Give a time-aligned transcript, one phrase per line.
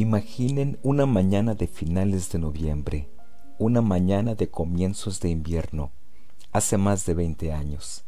[0.00, 3.10] Imaginen una mañana de finales de noviembre,
[3.58, 5.90] una mañana de comienzos de invierno,
[6.52, 8.04] hace más de veinte años.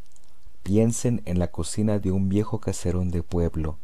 [0.62, 3.77] Piensen en la cocina de un viejo caserón de pueblo.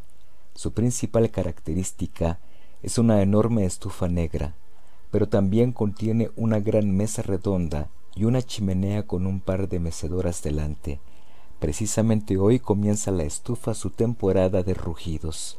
[0.55, 2.39] Su principal característica
[2.83, 4.55] es una enorme estufa negra,
[5.11, 10.43] pero también contiene una gran mesa redonda y una chimenea con un par de mecedoras
[10.43, 10.99] delante.
[11.59, 15.59] Precisamente hoy comienza la estufa su temporada de rugidos.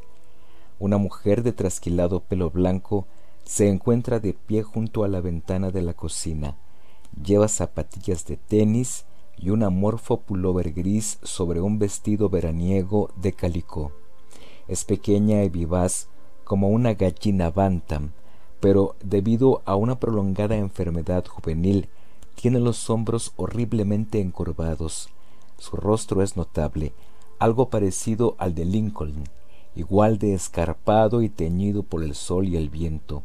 [0.80, 3.06] Una mujer de trasquilado pelo blanco
[3.44, 6.56] se encuentra de pie junto a la ventana de la cocina.
[7.22, 9.06] Lleva zapatillas de tenis
[9.38, 13.92] y un amorfo pullover gris sobre un vestido veraniego de calicó.
[14.70, 16.08] Es pequeña y vivaz
[16.46, 18.12] como una gallina bantam,
[18.62, 21.90] pero debido a una prolongada enfermedad juvenil
[22.36, 25.10] tiene los hombros horriblemente encorvados.
[25.58, 26.94] Su rostro es notable,
[27.38, 29.26] algo parecido al de Lincoln,
[29.80, 33.24] igual de escarpado y teñido por el sol y el viento,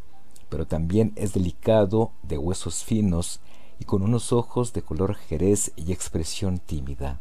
[0.48, 3.40] pero también es delicado, de huesos finos
[3.80, 7.20] y con unos ojos de color jerez y expresión tímida.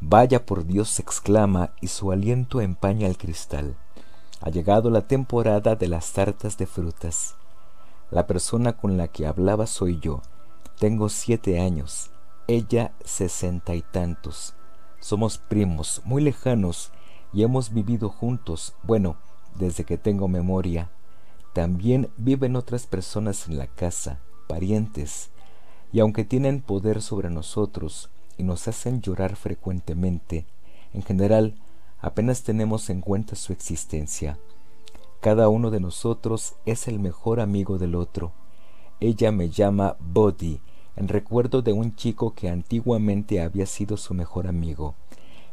[0.00, 3.76] Vaya por Dios, exclama, y su aliento empaña el cristal.
[4.40, 7.34] Ha llegado la temporada de las tartas de frutas.
[8.10, 10.22] La persona con la que hablaba soy yo.
[10.78, 12.10] Tengo siete años,
[12.46, 14.54] ella sesenta y tantos.
[15.00, 16.92] Somos primos, muy lejanos,
[17.36, 19.18] y hemos vivido juntos, bueno,
[19.56, 20.88] desde que tengo memoria.
[21.52, 25.28] También viven otras personas en la casa, parientes,
[25.92, 30.46] y aunque tienen poder sobre nosotros y nos hacen llorar frecuentemente,
[30.94, 31.56] en general
[32.00, 34.38] apenas tenemos en cuenta su existencia.
[35.20, 38.32] Cada uno de nosotros es el mejor amigo del otro.
[38.98, 40.62] Ella me llama Bodhi,
[40.96, 44.94] en recuerdo de un chico que antiguamente había sido su mejor amigo.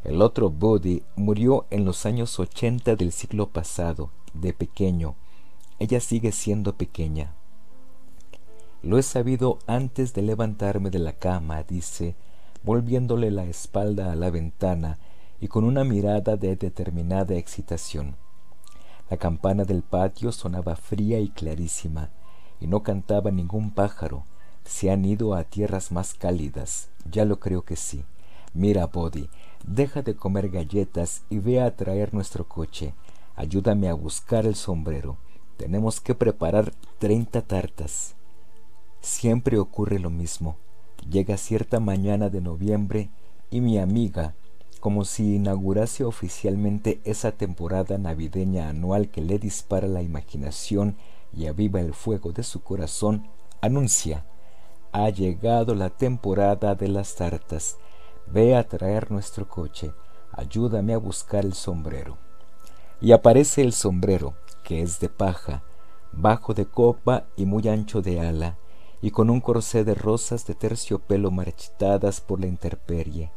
[0.04, 5.14] El otro Bodhi murió en los años ochenta del siglo pasado, de pequeño.
[5.78, 7.32] Ella sigue siendo pequeña.
[8.82, 12.16] Lo he sabido antes de levantarme de la cama, dice,
[12.62, 14.98] volviéndole la espalda a la ventana
[15.40, 18.16] y con una mirada de determinada excitación.
[19.08, 22.10] La campana del patio sonaba fría y clarísima,
[22.60, 24.24] y no cantaba ningún pájaro.
[24.64, 28.04] Se han ido a tierras más cálidas, ya lo creo que sí.
[28.52, 29.28] Mira, Bodhi,
[29.66, 32.94] deja de comer galletas y ve a traer nuestro coche.
[33.34, 35.16] Ayúdame a buscar el sombrero.
[35.56, 38.14] Tenemos que preparar treinta tartas.
[39.00, 40.56] Siempre ocurre lo mismo.
[41.08, 43.10] Llega cierta mañana de noviembre
[43.50, 44.34] y mi amiga,
[44.80, 50.96] como si inaugurase oficialmente esa temporada navideña anual que le dispara la imaginación
[51.32, 53.28] y aviva el fuego de su corazón,
[53.60, 54.24] anuncia,
[54.92, 57.76] ha llegado la temporada de las tartas
[58.34, 59.94] Ve a traer nuestro coche,
[60.32, 62.18] ayúdame a buscar el sombrero.
[63.00, 64.34] Y aparece el sombrero,
[64.64, 65.62] que es de paja,
[66.10, 68.58] bajo de copa y muy ancho de ala,
[69.00, 73.30] y con un corsé de rosas de terciopelo marchitadas por la intemperie.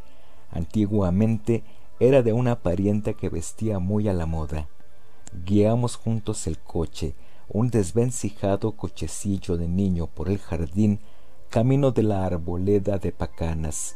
[0.50, 1.64] Antiguamente
[2.00, 4.68] era de una parienta que vestía muy a la moda.
[5.46, 7.14] Guiamos juntos el coche,
[7.48, 11.02] un desvencijado cochecillo de niño por el jardín,
[11.50, 13.96] camino de la arboleda de pacanas.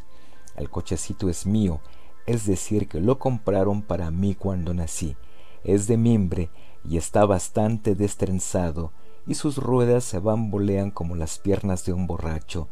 [0.56, 1.82] El cochecito es mío,
[2.26, 5.16] es decir, que lo compraron para mí cuando nací.
[5.64, 6.50] Es de mimbre
[6.84, 8.92] y está bastante destrenzado,
[9.28, 12.68] y sus ruedas se bambolean como las piernas de un borracho,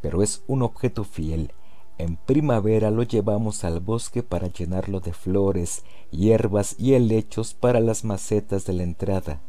[0.00, 1.52] pero es un objeto fiel.
[1.98, 8.04] En primavera lo llevamos al bosque para llenarlo de flores, hierbas y helechos para las
[8.04, 9.40] macetas de la entrada.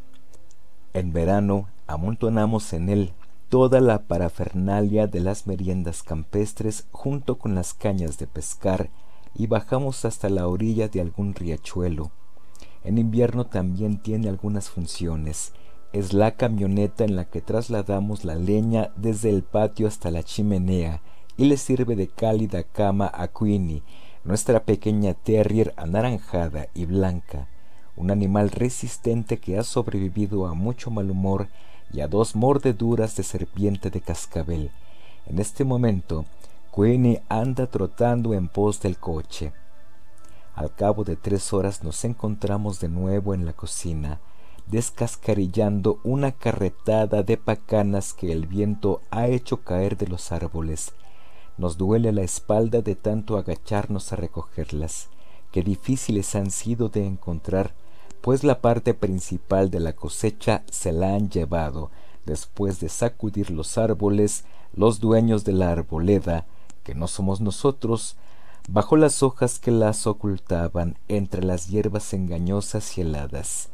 [0.94, 3.14] En verano amontonamos en él
[3.54, 8.90] toda la parafernalia de las meriendas campestres junto con las cañas de pescar
[9.36, 12.10] y bajamos hasta la orilla de algún riachuelo.
[12.84, 15.54] En invierno también tiene algunas funciones.
[15.92, 21.04] Es la camioneta en la que trasladamos la leña desde el patio hasta la chimenea
[21.38, 23.84] y le sirve de cálida cama a Queenie,
[24.24, 27.50] nuestra pequeña terrier anaranjada y blanca,
[27.96, 31.50] un animal resistente que ha sobrevivido a mucho mal humor
[31.94, 34.72] y a dos mordeduras de serpiente de cascabel.
[35.28, 36.26] En este momento,
[36.76, 39.54] Queenie anda trotando en pos del coche.
[40.56, 44.20] Al cabo de tres horas nos encontramos de nuevo en la cocina,
[44.68, 50.94] descascarillando una carretada de pacanas que el viento ha hecho caer de los árboles.
[51.58, 55.10] Nos duele la espalda de tanto agacharnos a recogerlas,
[55.52, 57.76] que difíciles han sido de encontrar
[58.24, 61.92] pues la parte principal de la cosecha se la han llevado,
[62.26, 66.46] después de sacudir los árboles, los dueños de la arboleda,
[66.86, 68.16] que no somos nosotros,
[68.70, 73.68] bajo las hojas que las ocultaban entre las hierbas engañosas y heladas.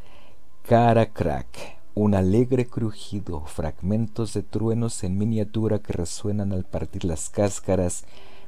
[0.64, 1.78] Cara crack.
[1.94, 8.04] un alegre crujido, fragmentos de truenos en miniatura que resuenan al partir las cáscaras,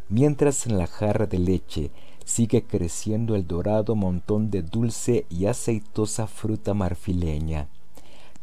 [0.09, 1.91] mientras en la jarra de leche
[2.25, 7.67] sigue creciendo el dorado montón de dulce y aceitosa fruta marfileña.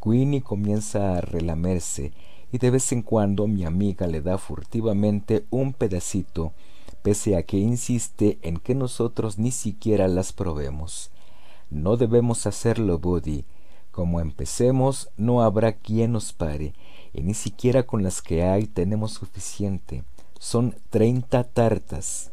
[0.01, 2.11] Queenie comienza a relamerse
[2.51, 6.53] y de vez en cuando mi amiga le da furtivamente un pedacito,
[7.01, 11.11] pese a que insiste en que nosotros ni siquiera las probemos.
[11.69, 13.45] No debemos hacerlo, Buddy.
[13.91, 16.73] Como empecemos, no habrá quien nos pare,
[17.13, 20.03] y ni siquiera con las que hay tenemos suficiente.
[20.39, 22.31] Son treinta tartas.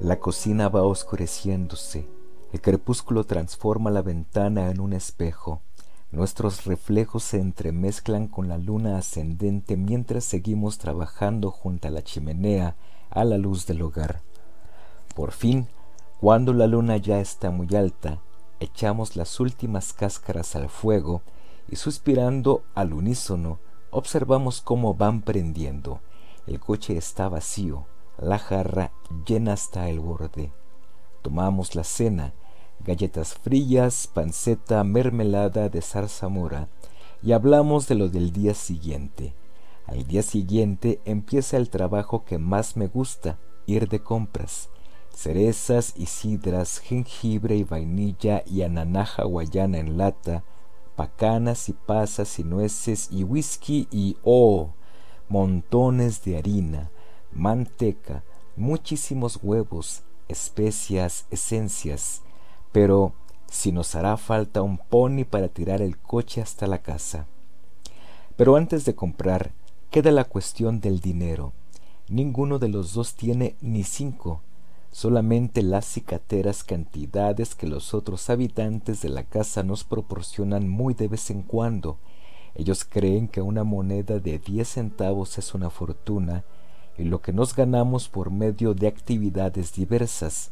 [0.00, 2.08] La cocina va oscureciéndose.
[2.52, 5.62] El crepúsculo transforma la ventana en un espejo.
[6.10, 12.76] Nuestros reflejos se entremezclan con la luna ascendente mientras seguimos trabajando junto a la chimenea
[13.08, 14.20] a la luz del hogar.
[15.14, 15.68] Por fin,
[16.20, 18.18] cuando la luna ya está muy alta,
[18.58, 21.22] echamos las últimas cáscaras al fuego
[21.68, 23.60] y suspirando al unísono
[23.90, 26.00] observamos cómo van prendiendo.
[26.46, 27.86] El coche está vacío
[28.18, 28.92] la jarra
[29.26, 30.52] llena hasta el borde.
[31.22, 32.34] Tomamos la cena,
[32.80, 36.68] galletas frías, panceta, mermelada de zarzamora,
[37.22, 39.34] y hablamos de lo del día siguiente.
[39.86, 44.68] Al día siguiente empieza el trabajo que más me gusta, ir de compras.
[45.14, 50.44] Cerezas y sidras, jengibre y vainilla y ananaja guayana en lata,
[50.96, 54.70] pacanas y pasas y nueces y whisky y oh,
[55.28, 56.90] montones de harina,
[57.34, 58.22] manteca,
[58.56, 62.22] muchísimos huevos, especias, esencias,
[62.72, 63.12] pero
[63.48, 67.26] si nos hará falta un pony para tirar el coche hasta la casa.
[68.36, 69.52] Pero antes de comprar,
[69.90, 71.52] queda la cuestión del dinero.
[72.08, 74.40] Ninguno de los dos tiene ni cinco,
[74.90, 81.08] solamente las cicateras cantidades que los otros habitantes de la casa nos proporcionan muy de
[81.08, 81.98] vez en cuando.
[82.54, 86.44] Ellos creen que una moneda de diez centavos es una fortuna
[86.96, 90.50] y lo que nos ganamos por medio de actividades diversas,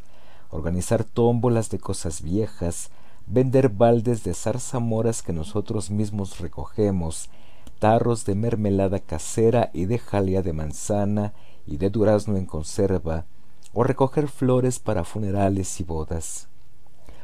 [0.51, 2.91] organizar tómbolas de cosas viejas,
[3.27, 7.31] vender baldes de zarzamoras que nosotros mismos recogemos,
[7.79, 11.33] tarros de mermelada casera y de jalea de manzana
[11.67, 13.25] y de durazno en conserva,
[13.73, 16.49] o recoger flores para funerales y bodas.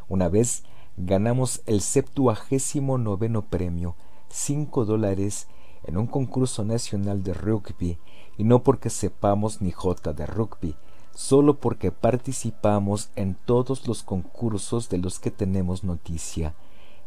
[0.08, 0.62] Una vez
[0.96, 3.94] ganamos el septuagésimo noveno premio,
[4.30, 5.48] cinco dólares,
[5.84, 7.98] en un concurso nacional de rugby
[8.38, 10.76] y no porque sepamos ni jota de rugby,
[11.14, 16.54] solo porque participamos en todos los concursos de los que tenemos noticia.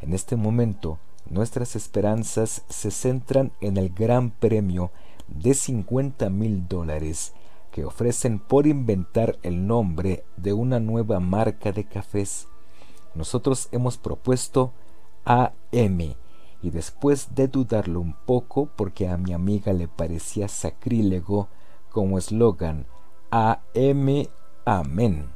[0.01, 1.00] En este momento,
[1.30, 4.92] nuestras esperanzas se centran en el gran premio
[5.30, 7.34] de cincuenta mil dólares
[7.72, 12.50] que ofrecen por inventar el nombre de una nueva marca de cafés.
[13.16, 14.74] Nosotros hemos propuesto
[15.24, 16.16] AM
[16.62, 21.50] y después de dudarlo un poco porque a mi amiga le parecía sacrílego
[21.90, 22.86] como eslogan
[23.31, 24.28] AM
[24.66, 25.30] Amén.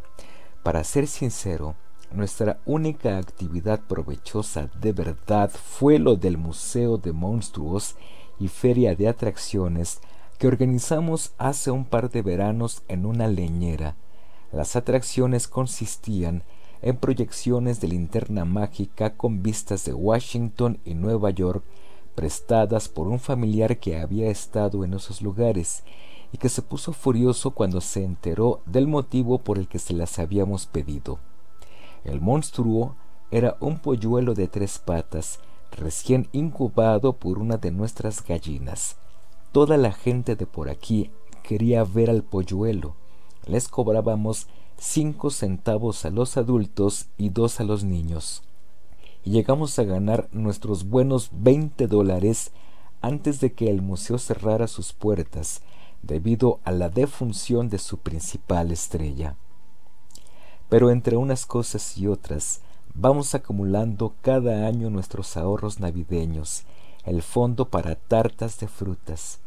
[0.63, 1.75] Para ser sincero,
[2.12, 7.96] nuestra única actividad provechosa de verdad fue lo del Museo de Monstruos
[8.39, 10.00] y Feria de Atracciones
[10.38, 13.96] que organizamos hace un par de veranos en una leñera.
[14.51, 16.54] Las atracciones consistían en
[16.94, 21.63] proyecciones de linterna mágica con vistas de Washington y Nueva York
[22.13, 25.84] prestadas por un familiar que había estado en esos lugares
[26.32, 30.20] y que se puso furioso cuando se enteró del motivo por el que se las
[30.20, 31.20] habíamos pedido.
[32.04, 32.96] El monstruo
[33.32, 35.39] era un polluelo de tres patas,
[35.72, 38.96] recién incubado por una de nuestras gallinas.
[39.51, 41.10] Toda la gente de por aquí
[41.44, 42.96] quería ver al polluelo.
[43.48, 48.44] Les cobrábamos cinco centavos a los adultos y dos a los niños.
[49.24, 52.51] Y llegamos a ganar nuestros buenos veinte dólares
[53.01, 55.62] antes de que el museo cerrara sus puertas
[56.01, 59.36] debido a la defunción de su principal estrella.
[60.70, 62.62] Pero entre unas cosas y otras,
[62.94, 66.63] vamos acumulando cada año nuestros ahorros navideños,
[67.03, 69.39] el fondo para tartas de frutas.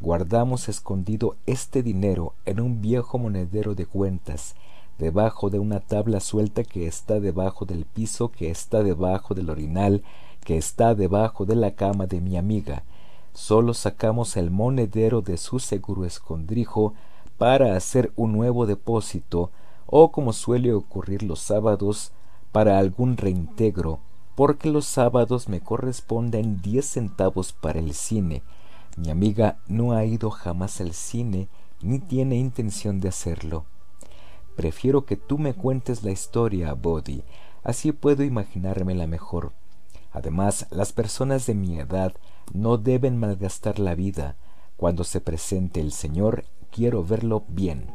[0.00, 4.54] Guardamos escondido este dinero en un viejo monedero de cuentas
[4.98, 10.02] debajo de una tabla suelta que está debajo del piso, que está debajo del orinal,
[10.44, 12.84] que está debajo de la cama de mi amiga.
[13.32, 16.94] Solo sacamos el monedero de su seguro escondrijo
[17.38, 19.50] para hacer un nuevo depósito,
[19.86, 22.12] o como suele ocurrir los sábados,
[22.52, 23.98] para algún reintegro,
[24.36, 28.42] porque los sábados me corresponden diez centavos para el cine.
[28.96, 31.48] Mi amiga no ha ido jamás al cine
[31.82, 33.64] ni tiene intención de hacerlo.
[34.56, 37.22] Prefiero que tú me cuentes la historia, Bodhi,
[37.64, 39.52] así puedo imaginármela mejor.
[40.12, 42.14] Además, las personas de mi edad
[42.52, 44.36] no deben malgastar la vida.
[44.76, 47.86] Cuando se presente el Señor, quiero verlo bien.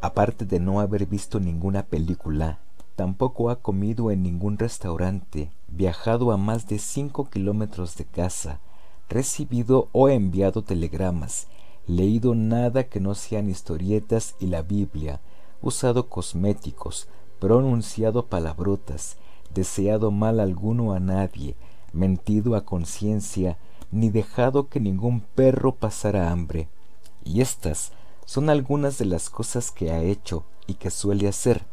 [0.00, 2.58] Aparte de no haber visto ninguna película,
[3.00, 8.60] tampoco ha comido en ningún restaurante, viajado a más de cinco kilómetros de casa,
[9.08, 11.46] recibido o enviado telegramas,
[11.86, 15.18] leído nada que no sean historietas y la Biblia,
[15.62, 19.16] usado cosméticos, pronunciado palabrotas,
[19.54, 21.56] deseado mal alguno a nadie,
[21.94, 23.56] mentido a conciencia,
[23.90, 26.68] ni dejado que ningún perro pasara hambre.
[27.24, 27.92] Y estas
[28.26, 31.69] son algunas de las cosas que ha hecho y que suele hacer.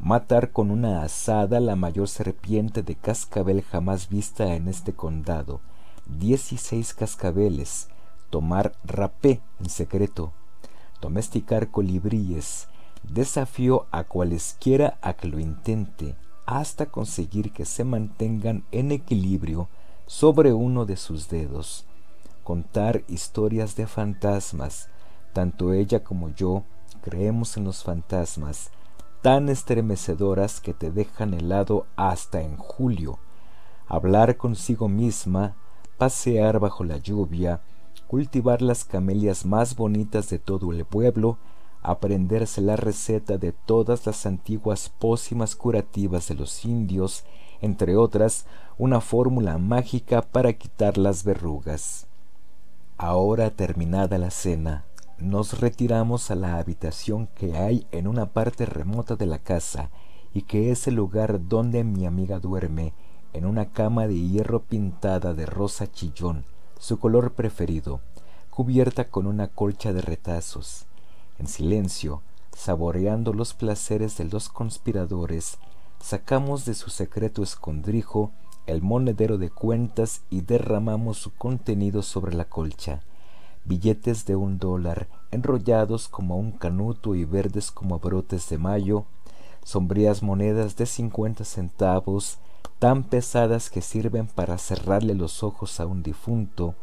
[0.00, 5.60] Matar con una asada la mayor serpiente de cascabel jamás vista en este condado.
[6.06, 7.88] Dieciséis cascabeles.
[8.30, 10.32] Tomar rapé en secreto.
[11.00, 12.66] Domesticar colibríes.
[13.02, 16.16] Desafío a cualesquiera a que lo intente
[16.46, 19.68] hasta conseguir que se mantengan en equilibrio
[20.06, 21.84] sobre uno de sus dedos.
[22.42, 24.88] Contar historias de fantasmas
[25.32, 26.64] tanto ella como yo
[27.02, 28.70] creemos en los fantasmas,
[29.22, 33.18] tan estremecedoras que te dejan helado hasta en julio.
[33.86, 35.56] Hablar consigo misma,
[35.98, 37.60] pasear bajo la lluvia,
[38.06, 41.38] cultivar las camelias más bonitas de todo el pueblo,
[41.82, 47.24] aprenderse la receta de todas las antiguas pócimas curativas de los indios,
[47.60, 48.46] entre otras,
[48.78, 52.06] una fórmula mágica para quitar las verrugas.
[52.96, 54.84] Ahora terminada la cena,
[55.20, 59.90] nos retiramos a la habitación que hay en una parte remota de la casa
[60.32, 62.94] y que es el lugar donde mi amiga duerme,
[63.34, 66.44] en una cama de hierro pintada de rosa chillón,
[66.78, 68.00] su color preferido,
[68.48, 70.86] cubierta con una colcha de retazos.
[71.38, 72.22] En silencio,
[72.56, 75.58] saboreando los placeres de los conspiradores,
[76.00, 78.32] sacamos de su secreto escondrijo
[78.66, 83.02] el monedero de cuentas y derramamos su contenido sobre la colcha
[83.64, 89.04] billetes de un dólar enrollados como un canuto y verdes como brotes de mayo,
[89.64, 92.38] sombrías monedas de cincuenta centavos,
[92.78, 96.74] tan pesadas que sirven para cerrarle los ojos a un difunto,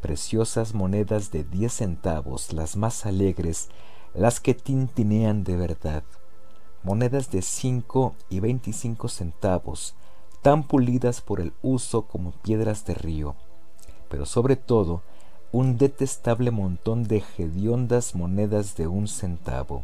[0.00, 3.68] preciosas monedas de diez centavos, las más alegres,
[4.14, 6.04] las que tintinean de verdad,
[6.82, 9.94] monedas de cinco y veinticinco centavos,
[10.42, 13.36] tan pulidas por el uso como piedras de río,
[14.08, 15.02] pero sobre todo
[15.52, 19.82] un detestable montón de hediondas monedas de un centavo.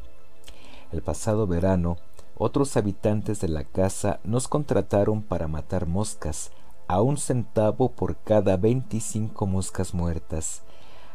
[0.92, 1.96] El pasado verano,
[2.38, 6.52] otros habitantes de la casa nos contrataron para matar moscas,
[6.86, 10.62] a un centavo por cada veinticinco moscas muertas.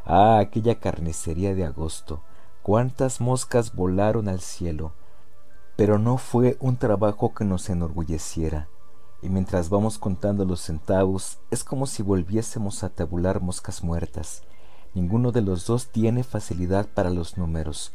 [0.03, 2.21] Ah, aquella carnicería de agosto.
[2.61, 4.91] Cuántas moscas volaron al cielo.
[5.77, 8.67] Pero no fue un trabajo que nos enorgulleciera
[9.21, 14.41] y mientras vamos contando los centavos es como si volviésemos a tabular moscas muertas.
[14.93, 17.93] Ninguno de los dos tiene facilidad para los números.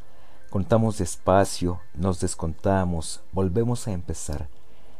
[0.50, 4.48] Contamos despacio, nos descontamos, volvemos a empezar.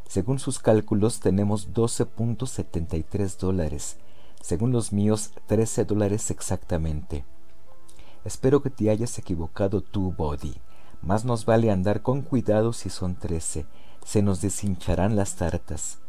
[0.07, 3.97] Según sus cálculos tenemos 12.73 dólares,
[4.41, 7.25] según los míos 13 dólares exactamente.
[8.25, 10.57] Espero que te hayas equivocado tú, Body.
[11.01, 13.65] Más nos vale andar con cuidado si son trece.
[14.05, 15.99] Se nos deshincharán las tartas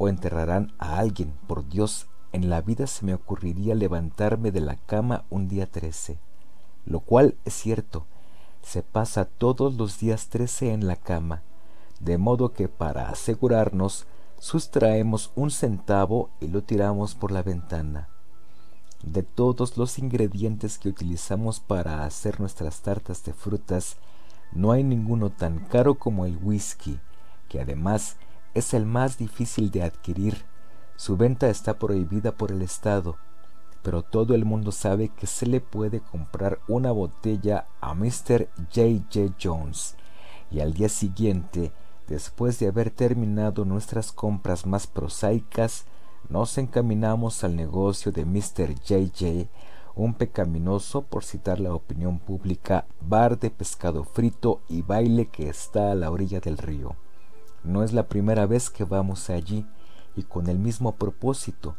[0.00, 4.76] o enterrarán a alguien, por Dios, en la vida se me ocurriría levantarme de la
[4.76, 6.16] cama un día trece,
[6.86, 8.06] lo cual es cierto,
[8.62, 11.42] se pasa todos los días trece en la cama,
[12.00, 14.06] de modo que para asegurarnos
[14.38, 18.08] sustraemos un centavo y lo tiramos por la ventana.
[19.02, 23.98] De todos los ingredientes que utilizamos para hacer nuestras tartas de frutas,
[24.52, 26.98] no hay ninguno tan caro como el whisky,
[27.50, 28.16] que además
[28.54, 30.44] es el más difícil de adquirir.
[30.96, 33.16] Su venta está prohibida por el Estado,
[33.82, 38.48] pero todo el mundo sabe que se le puede comprar una botella a Mr.
[38.72, 39.04] J.
[39.12, 39.34] J.
[39.42, 39.96] Jones.
[40.50, 41.72] Y al día siguiente,
[42.08, 45.84] después de haber terminado nuestras compras más prosaicas,
[46.28, 48.74] nos encaminamos al negocio de Mr.
[48.86, 49.10] J.
[49.18, 49.48] J.,
[49.94, 55.90] un pecaminoso, por citar la opinión pública, bar de pescado frito y baile que está
[55.90, 56.96] a la orilla del río.
[57.62, 59.66] No es la primera vez que vamos allí
[60.16, 61.76] y con el mismo propósito,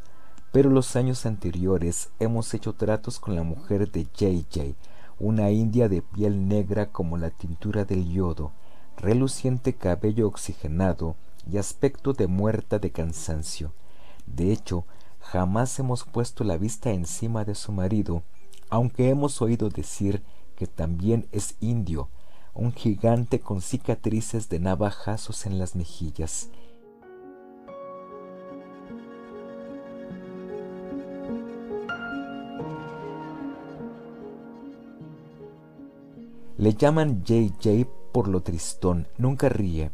[0.51, 4.75] pero los años anteriores hemos hecho tratos con la mujer de J.J.,
[5.19, 8.51] una india de piel negra como la tintura del yodo,
[8.97, 11.15] reluciente cabello oxigenado
[11.49, 13.71] y aspecto de muerta de cansancio.
[14.25, 14.85] De hecho,
[15.19, 18.23] jamás hemos puesto la vista encima de su marido,
[18.69, 20.23] aunque hemos oído decir
[20.55, 22.09] que también es indio,
[22.53, 26.49] un gigante con cicatrices de navajazos en las mejillas.
[36.57, 39.91] Le llaman JJ por lo tristón, nunca ríe.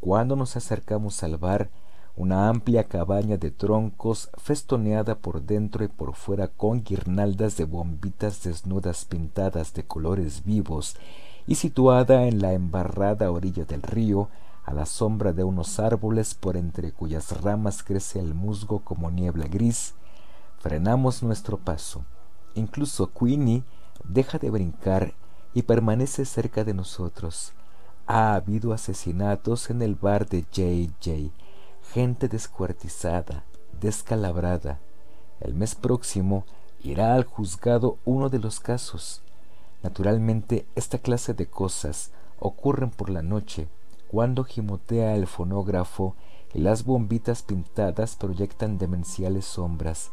[0.00, 1.70] Cuando nos acercamos al bar,
[2.16, 8.42] una amplia cabaña de troncos festoneada por dentro y por fuera con guirnaldas de bombitas
[8.42, 10.96] desnudas pintadas de colores vivos
[11.46, 14.28] y situada en la embarrada orilla del río,
[14.64, 19.46] a la sombra de unos árboles por entre cuyas ramas crece el musgo como niebla
[19.48, 19.94] gris,
[20.58, 22.04] frenamos nuestro paso.
[22.54, 23.64] Incluso Queenie
[24.04, 25.14] deja de brincar
[25.54, 27.52] y permanece cerca de nosotros.
[28.06, 31.32] Ha habido asesinatos en el bar de J.J.,
[31.92, 33.44] gente descuartizada,
[33.80, 34.78] descalabrada.
[35.40, 36.44] El mes próximo
[36.82, 39.22] irá al juzgado uno de los casos.
[39.82, 43.68] Naturalmente, esta clase de cosas ocurren por la noche,
[44.08, 46.16] cuando gimotea el fonógrafo
[46.54, 50.10] y las bombitas pintadas proyectan demenciales sombras.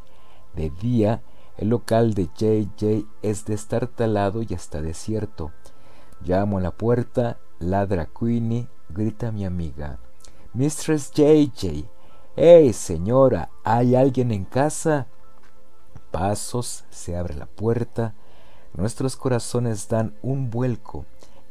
[0.56, 1.22] De día,
[1.58, 5.52] el local de JJ es destartalado y está desierto.
[6.22, 10.00] Llamo a la puerta, ladra Queenie, grita mi amiga.
[10.54, 11.86] Mistress JJ.
[12.36, 13.50] ¡Hey, señora!
[13.66, 15.08] ¿Hay alguien en casa?
[16.12, 18.16] Pasos, se abre la puerta,
[18.74, 21.06] nuestros corazones dan un vuelco.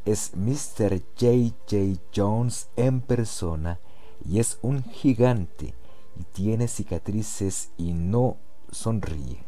[0.05, 1.03] Es Mr.
[1.19, 1.55] J.
[1.69, 2.01] J.
[2.15, 3.79] Jones en persona
[4.25, 5.75] y es un gigante
[6.19, 8.37] y tiene cicatrices y no
[8.71, 9.45] sonríe.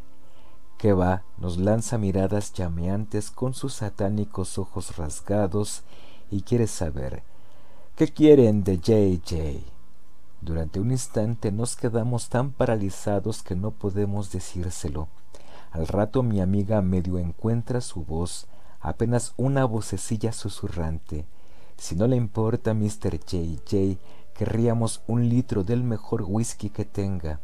[0.77, 5.83] Que va, nos lanza miradas llameantes con sus satánicos ojos rasgados
[6.29, 7.23] y quiere saber
[7.95, 9.21] ¿qué quieren de J.
[9.23, 9.59] J.?
[10.41, 15.07] Durante un instante nos quedamos tan paralizados que no podemos decírselo.
[15.71, 18.47] Al rato mi amiga medio encuentra su voz,
[18.81, 21.25] apenas una vocecilla susurrante.
[21.77, 23.19] Si no le importa, Mr.
[23.19, 23.61] J.
[23.69, 23.97] J.,
[24.33, 27.39] querríamos un litro del mejor whisky que tenga.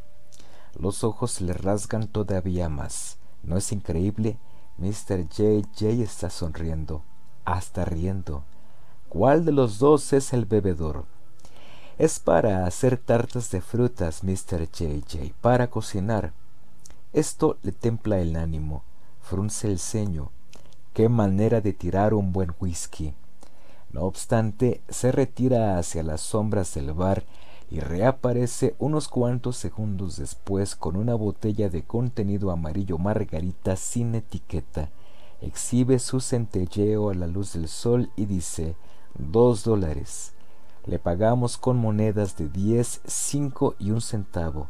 [0.78, 3.18] Los ojos le rasgan todavía más.
[3.44, 4.38] ¿No es increíble?
[4.78, 5.26] Mr.
[5.30, 5.68] J.
[5.74, 6.04] J.
[6.04, 7.04] está sonriendo,
[7.46, 8.44] hasta riendo.
[9.10, 11.06] ¿Cuál de los dos es el bebedor?
[11.98, 14.68] Es para hacer tartas de frutas, Mr.
[14.68, 15.02] J.
[15.10, 16.34] J., para cocinar.
[17.18, 18.84] Esto le templa el ánimo,
[19.24, 20.30] frunce el ceño.
[20.94, 23.16] Qué manera de tirar un buen whisky.
[23.92, 27.24] No obstante, se retira hacia las sombras del bar
[27.72, 34.92] y reaparece unos cuantos segundos después con una botella de contenido amarillo margarita sin etiqueta.
[35.42, 38.76] Exhibe su centelleo a la luz del sol y dice
[39.18, 40.34] dos dólares.
[40.86, 44.70] Le pagamos con monedas de diez, cinco y un centavo.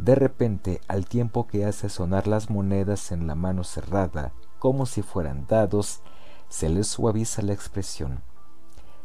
[0.00, 5.02] De repente, al tiempo que hace sonar las monedas en la mano cerrada, como si
[5.02, 6.00] fueran dados,
[6.48, 8.22] se les suaviza la expresión.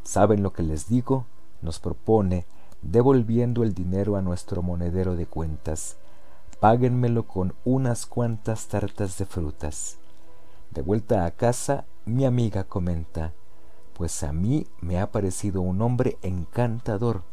[0.04, 1.26] ¿Saben lo que les digo?
[1.62, 2.46] nos propone,
[2.82, 5.98] devolviendo el dinero a nuestro monedero de cuentas.
[6.62, 9.98] Páguenmelo con unas cuantas tartas de frutas.
[10.72, 13.34] De vuelta a casa, mi amiga comenta,
[13.98, 17.24] pues a mí me ha parecido un hombre encantador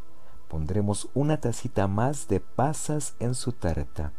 [0.52, 4.12] pondremos una tacita más de pasas en su tarta.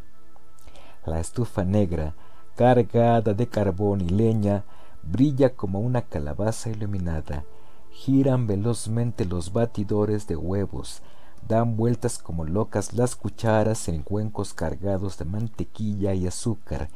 [1.06, 2.16] La estufa negra,
[2.56, 4.64] cargada de carbón y leña,
[5.04, 7.44] brilla como una calabaza iluminada.
[7.92, 11.02] Giran velozmente los batidores de huevos,
[11.46, 16.88] dan vueltas como locas las cucharas en cuencos cargados de mantequilla y azúcar,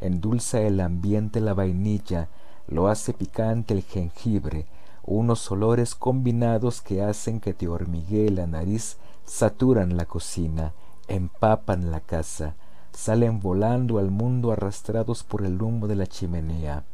[0.00, 2.30] endulza el ambiente la vainilla,
[2.66, 4.64] lo hace picante el jengibre,
[5.06, 10.74] unos olores combinados que hacen que te hormiguee la nariz, saturan la cocina,
[11.08, 12.54] empapan la casa,
[12.92, 16.84] salen volando al mundo arrastrados por el humo de la chimenea.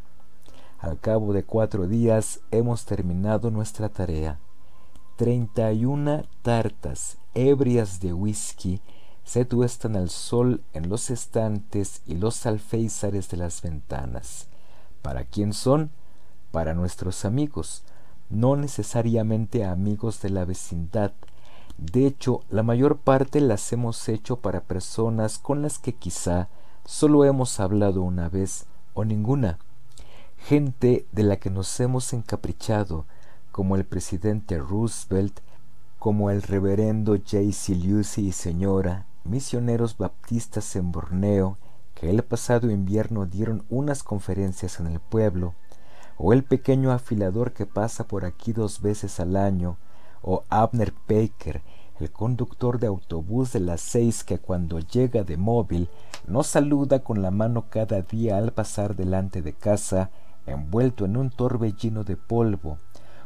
[0.78, 4.38] Al cabo de cuatro días hemos terminado nuestra tarea.
[5.16, 8.80] Treinta y una tartas ebrias de whisky
[9.24, 14.48] se tuestan al sol en los estantes y los alféizares de las ventanas.
[15.00, 15.90] ¿Para quién son?
[16.50, 17.84] Para nuestros amigos,
[18.32, 21.12] no necesariamente amigos de la vecindad.
[21.76, 26.48] De hecho, la mayor parte las hemos hecho para personas con las que quizá
[26.86, 28.64] solo hemos hablado una vez
[28.94, 29.58] o ninguna.
[30.38, 33.04] Gente de la que nos hemos encaprichado,
[33.52, 35.40] como el presidente Roosevelt,
[35.98, 37.74] como el reverendo J.C.
[37.76, 41.58] Lucy y señora, misioneros baptistas en Borneo,
[41.94, 45.54] que el pasado invierno dieron unas conferencias en el pueblo,
[46.24, 49.76] o el pequeño afilador que pasa por aquí dos veces al año,
[50.22, 51.62] o Abner Baker,
[51.98, 55.88] el conductor de autobús de las seis que cuando llega de móvil
[56.28, 60.10] nos saluda con la mano cada día al pasar delante de casa,
[60.46, 62.78] envuelto en un torbellino de polvo,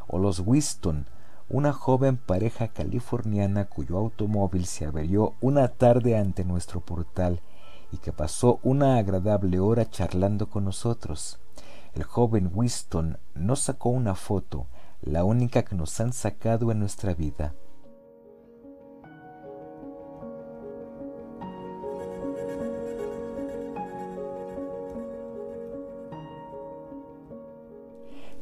[0.09, 1.04] o los Winston,
[1.50, 7.42] una joven pareja californiana cuyo automóvil se averió una tarde ante nuestro portal
[7.92, 11.38] y que pasó una agradable hora charlando con nosotros.
[11.96, 14.66] El joven Winston nos sacó una foto,
[15.00, 17.54] la única que nos han sacado en nuestra vida.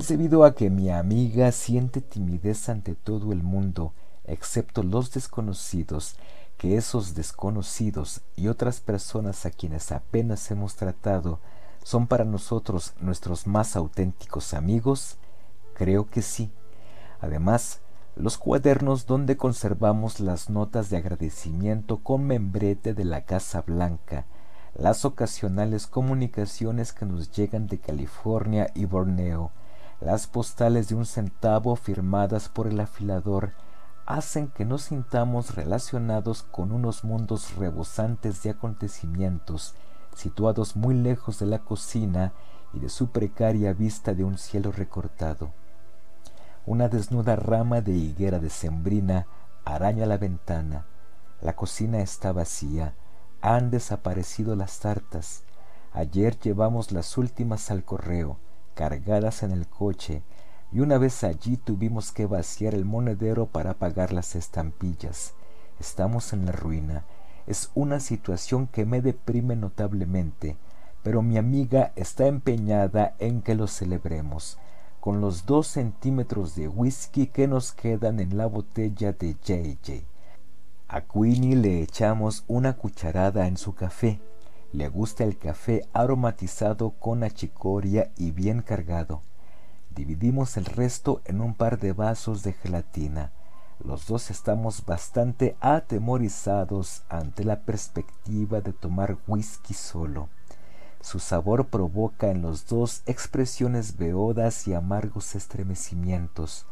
[0.00, 3.92] Es debido a que mi amiga siente timidez ante todo el mundo,
[4.24, 6.16] excepto los desconocidos,
[6.58, 11.38] que esos desconocidos y otras personas a quienes apenas hemos tratado
[11.84, 15.18] son para nosotros nuestros más auténticos amigos?
[15.74, 16.50] Creo que sí.
[17.20, 17.82] Además,
[18.16, 24.24] los cuadernos donde conservamos las notas de agradecimiento con membrete de la Casa Blanca,
[24.74, 29.50] las ocasionales comunicaciones que nos llegan de California y Borneo,
[30.00, 33.52] las postales de un centavo firmadas por el afilador,
[34.06, 39.74] hacen que nos sintamos relacionados con unos mundos rebosantes de acontecimientos
[40.14, 42.33] situados muy lejos de la cocina
[42.72, 45.53] y de su precaria vista de un cielo recortado.
[46.66, 49.27] Una desnuda rama de higuera decembrina
[49.64, 50.87] araña la ventana.
[51.40, 52.94] La cocina está vacía.
[53.40, 55.44] Han desaparecido las tartas.
[55.92, 58.38] Ayer llevamos las últimas al correo,
[58.74, 60.22] cargadas en el coche,
[60.72, 65.35] y una vez allí tuvimos que vaciar el monedero para pagar las estampillas.
[65.79, 67.05] Estamos en la ruina
[67.46, 70.57] es una situación que me deprime notablemente,
[71.02, 74.59] pero mi amiga está empeñada en que lo celebremos,
[75.00, 80.04] con los dos centímetros de whisky que nos quedan en la botella de JJ.
[80.88, 84.20] A Queenie le echamos una cucharada en su café.
[84.72, 89.22] Le gusta el café aromatizado con achicoria y bien cargado.
[89.94, 93.33] Dividimos el resto en un par de vasos de gelatina.
[93.84, 100.30] Los dos estamos bastante atemorizados ante la perspectiva de tomar whisky solo.
[101.02, 106.64] Su sabor provoca en los dos expresiones beodas y amargos estremecimientos,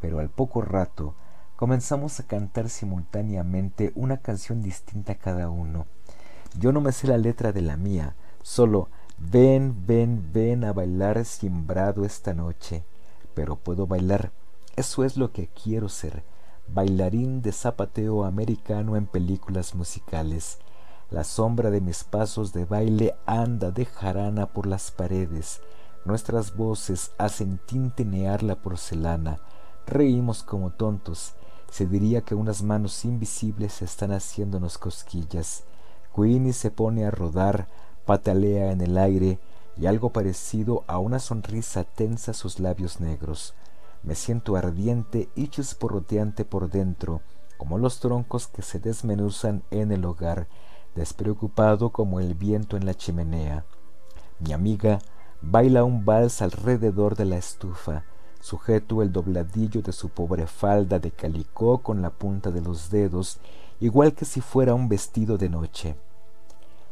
[0.00, 1.16] pero al poco rato
[1.56, 5.86] comenzamos a cantar simultáneamente una canción distinta cada uno.
[6.56, 11.24] Yo no me sé la letra de la mía, solo ven, ven, ven a bailar
[11.24, 12.84] simbrado esta noche,
[13.34, 14.30] pero puedo bailar,
[14.76, 16.22] eso es lo que quiero ser
[16.68, 20.58] bailarín de zapateo americano en películas musicales.
[21.10, 25.60] La sombra de mis pasos de baile anda de jarana por las paredes.
[26.04, 29.38] Nuestras voces hacen tintinear la porcelana.
[29.86, 31.34] Reímos como tontos.
[31.70, 35.64] Se diría que unas manos invisibles están haciéndonos cosquillas.
[36.14, 37.68] Queenie se pone a rodar,
[38.04, 39.38] patalea en el aire
[39.76, 43.54] y algo parecido a una sonrisa tensa sus labios negros.
[44.02, 47.22] Me siento ardiente y chisporroteante por dentro,
[47.56, 50.48] como los troncos que se desmenuzan en el hogar,
[50.94, 53.64] despreocupado como el viento en la chimenea.
[54.40, 54.98] Mi amiga
[55.40, 58.04] baila un vals alrededor de la estufa,
[58.40, 63.38] sujeto el dobladillo de su pobre falda de calicó con la punta de los dedos,
[63.78, 65.96] igual que si fuera un vestido de noche.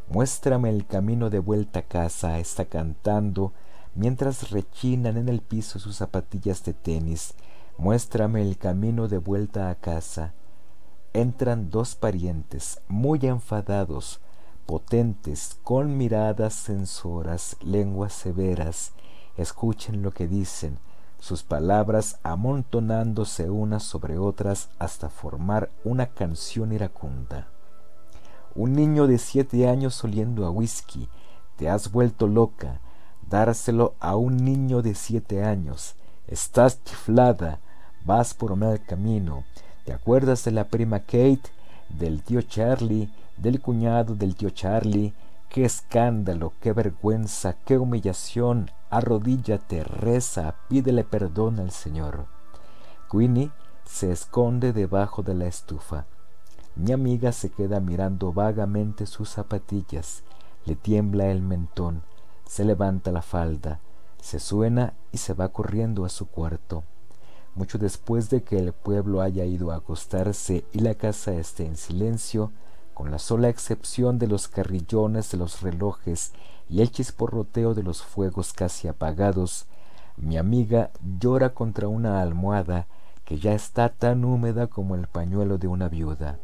[0.08, 3.52] Muéstrame el camino de vuelta a casa, está cantando,
[3.94, 7.34] mientras rechinan en el piso sus zapatillas de tenis.
[7.78, 10.34] Muéstrame el camino de vuelta a casa.
[11.12, 14.20] Entran dos parientes, muy enfadados,
[14.66, 18.92] potentes, con miradas censoras, lenguas severas.
[19.36, 20.78] Escuchen lo que dicen,
[21.18, 27.48] sus palabras amontonándose unas sobre otras hasta formar una canción iracunda.
[28.54, 31.08] Un niño de siete años oliendo a whisky,
[31.56, 32.80] te has vuelto loca,
[33.30, 35.94] dárselo a un niño de siete años.
[36.26, 37.60] Estás chiflada,
[38.04, 39.44] vas por mal camino.
[39.84, 41.42] ¿Te acuerdas de la prima Kate,
[41.88, 45.14] del tío Charlie, del cuñado del tío Charlie?
[45.48, 48.70] Qué escándalo, qué vergüenza, qué humillación.
[48.90, 52.26] Arrodíllate, reza, pídele perdón al Señor.
[53.10, 53.50] Queenie
[53.84, 56.06] se esconde debajo de la estufa.
[56.74, 60.22] Mi amiga se queda mirando vagamente sus zapatillas.
[60.66, 62.02] Le tiembla el mentón
[62.50, 63.78] se levanta la falda,
[64.20, 66.82] se suena y se va corriendo a su cuarto.
[67.54, 71.76] Mucho después de que el pueblo haya ido a acostarse y la casa esté en
[71.76, 72.50] silencio,
[72.92, 76.32] con la sola excepción de los carrillones de los relojes
[76.68, 79.66] y el chisporroteo de los fuegos casi apagados,
[80.16, 82.88] mi amiga llora contra una almohada
[83.24, 86.40] que ya está tan húmeda como el pañuelo de una viuda.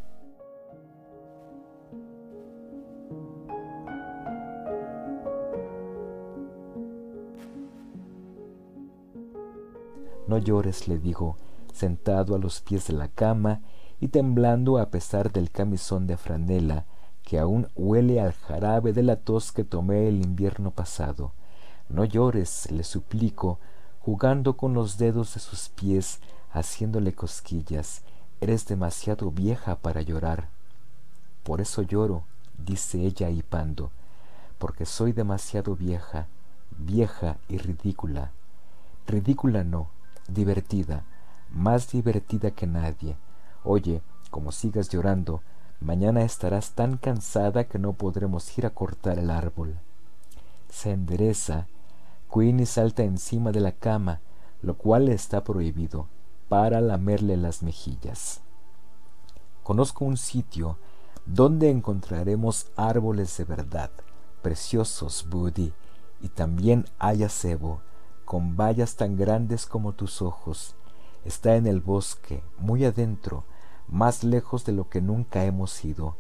[10.27, 11.37] No llores, le digo,
[11.73, 13.61] sentado a los pies de la cama
[14.01, 16.85] y temblando a pesar del camisón de franela
[17.27, 21.33] que aún huele al jarabe de la tos que tomé el invierno pasado.
[21.89, 23.59] No llores, le suplico,
[24.01, 26.21] jugando con los dedos de sus pies,
[26.53, 28.03] haciéndole cosquillas.
[28.41, 30.49] Eres demasiado vieja para llorar.
[31.43, 32.23] Por eso lloro,
[32.65, 33.91] dice ella hipando,
[34.59, 36.29] porque soy demasiado vieja,
[36.79, 38.31] vieja y ridícula.
[39.09, 39.89] Ridícula no,
[40.29, 41.05] divertida,
[41.51, 43.17] más divertida que nadie.
[43.65, 45.43] Oye, como sigas llorando,
[45.81, 49.79] mañana estarás tan cansada que no podremos ir a cortar el árbol.
[50.69, 51.67] Se endereza,
[52.33, 54.21] Queenie salta encima de la cama,
[54.63, 56.09] lo cual está prohibido,
[56.49, 58.41] para lamerle las mejillas.
[59.63, 60.79] Conozco un sitio
[61.25, 63.91] donde encontraremos árboles de verdad,
[64.43, 65.73] preciosos, Buddy,
[66.21, 67.81] y también hay acebo,
[68.27, 70.75] con bayas tan grandes como tus ojos.
[71.25, 73.45] Está en el bosque, muy adentro,
[73.89, 76.17] más lejos de lo que nunca hemos ido.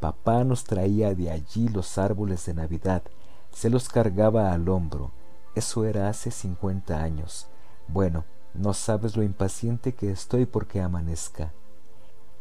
[0.00, 3.02] Papá nos traía de allí los árboles de Navidad,
[3.50, 5.10] se los cargaba al hombro.
[5.54, 7.48] Eso era hace cincuenta años.
[7.88, 11.52] Bueno, no sabes lo impaciente que estoy porque amanezca.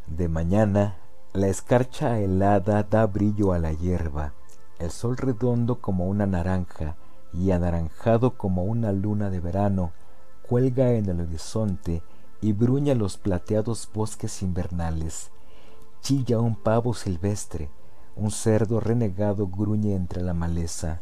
[0.06, 0.98] De mañana,
[1.34, 4.34] la escarcha helada da brillo a la hierba,
[4.78, 6.96] el sol redondo como una naranja,
[7.38, 9.92] y anaranjado como una luna de verano,
[10.42, 12.02] cuelga en el horizonte
[12.42, 15.30] y bruña los plateados bosques invernales.
[16.02, 17.70] Chilla un pavo silvestre,
[18.16, 21.02] un cerdo renegado gruñe entre la maleza.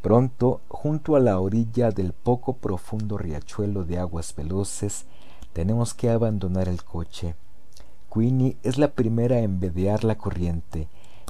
[0.00, 5.04] Pronto, junto a la orilla del poco profundo riachuelo de aguas veloces,
[5.52, 7.34] tenemos que abandonar el coche.
[8.12, 10.88] Queenie es la primera en vedear la corriente,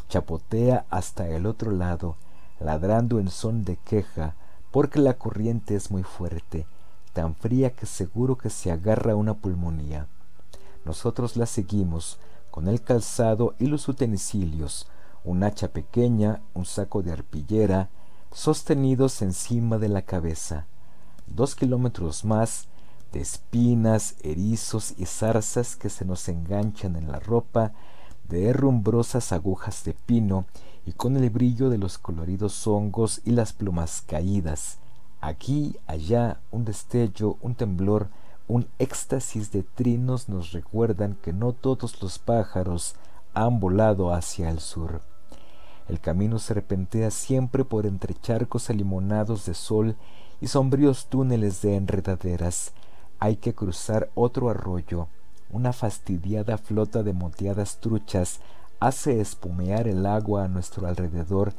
[0.09, 2.17] chapotea hasta el otro lado,
[2.61, 4.35] ladrando en son de queja,
[4.71, 6.67] porque la corriente es muy fuerte,
[7.13, 10.07] tan fría que seguro que se agarra una pulmonía.
[10.85, 12.19] Nosotros la seguimos,
[12.51, 14.87] con el calzado y los utensilios,
[15.25, 17.91] un hacha pequeña, un saco de arpillera,
[18.33, 20.67] sostenidos encima de la cabeza.
[21.27, 22.69] Dos kilómetros más,
[23.13, 27.73] de espinas, erizos y zarzas que se nos enganchan en la ropa,
[28.29, 30.47] de herrumbrosas agujas de pino
[30.87, 34.79] y con el brillo de los coloridos hongos y las plumas caídas.
[35.21, 38.09] Aquí, allá, un destello, un temblor,
[38.47, 42.95] un éxtasis de trinos nos recuerdan que no todos los pájaros
[43.35, 45.01] han volado hacia el sur.
[45.89, 49.97] El camino serpentea siempre por entre charcos alimonados de sol
[50.41, 52.73] y sombríos túneles de enredaderas.
[53.19, 55.09] Hay que cruzar otro arroyo,
[55.51, 58.41] una fastidiada flota de moteadas truchas
[58.81, 61.53] hace espumear el agua a nuestro alrededor,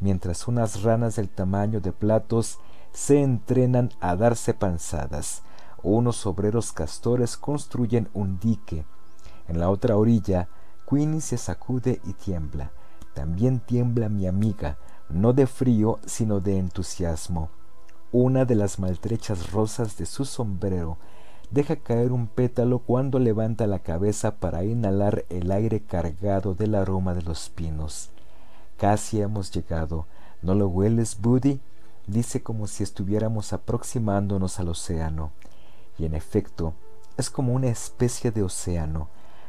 [0.00, 2.58] mientras unas ranas del tamaño de platos
[2.92, 5.42] se entrenan a darse panzadas.
[5.82, 8.84] Unos obreros castores construyen un dique.
[9.48, 10.48] En la otra orilla,
[10.88, 12.72] Queenie se sacude y tiembla.
[13.14, 14.78] También tiembla mi amiga,
[15.08, 17.50] no de frío, sino de entusiasmo.
[18.12, 20.98] Una de las maltrechas rosas de su sombrero
[21.50, 27.14] deja caer un pétalo cuando levanta la cabeza para inhalar el aire cargado del aroma
[27.14, 28.10] de los pinos.
[28.76, 30.06] Casi hemos llegado.
[30.42, 31.60] ¿No lo hueles, Buddy?
[32.06, 35.32] dice como si estuviéramos aproximándonos al océano.
[35.98, 36.74] Y en efecto,
[37.16, 39.08] es como una especie de océano,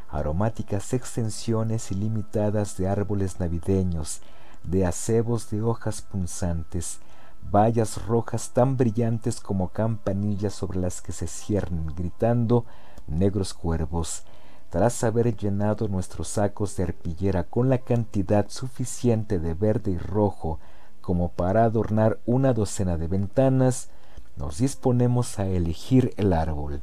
[0.09, 4.21] aromáticas extensiones ilimitadas de árboles navideños,
[4.63, 6.99] de acebos de hojas punzantes,
[7.49, 12.65] vallas rojas tan brillantes como campanillas sobre las que se ciernen gritando
[13.07, 14.23] negros cuervos,
[14.69, 20.59] tras haber llenado nuestros sacos de arpillera con la cantidad suficiente de verde y rojo
[21.01, 23.89] como para adornar una docena de ventanas,
[24.37, 26.81] nos disponemos a elegir el árbol.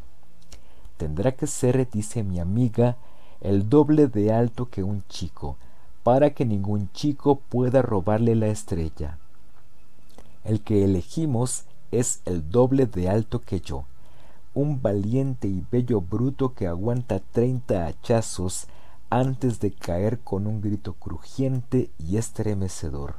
[0.96, 2.96] Tendrá que ser, dice mi amiga,
[3.40, 5.56] el doble de alto que un chico,
[6.02, 9.18] para que ningún chico pueda robarle la estrella.
[10.48, 13.84] El que elegimos es el doble de alto que yo,
[14.54, 18.66] un valiente y bello bruto que aguanta treinta hachazos
[19.10, 23.16] antes de caer con un grito crujiente y estremecedor.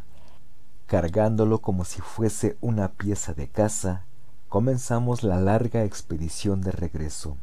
[0.87, 4.05] Cargándolo como si fuese una pieza de caza,
[4.47, 7.37] comenzamos la larga expedición de regreso.